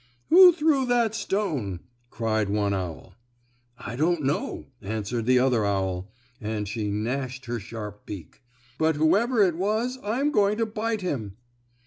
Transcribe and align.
"Who 0.31 0.51
threw 0.51 0.87
that 0.87 1.13
stone?" 1.13 1.81
cried 2.09 2.49
one 2.49 2.73
owl. 2.73 3.13
"I 3.77 3.95
don't 3.95 4.23
know," 4.23 4.65
answered 4.81 5.27
the 5.27 5.37
other 5.37 5.63
owl, 5.63 6.09
and 6.41 6.67
she 6.67 6.89
gnashed 6.89 7.45
her 7.45 7.59
sharp 7.59 8.07
beak, 8.07 8.41
"but 8.79 8.95
whoever 8.95 9.43
it 9.43 9.55
was 9.55 9.99
I'm 10.03 10.31
going 10.31 10.57
to 10.57 10.65
bite 10.65 11.01
him!" 11.01 11.37